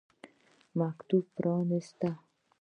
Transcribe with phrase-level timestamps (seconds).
[0.79, 2.01] مکتوب پرانیست.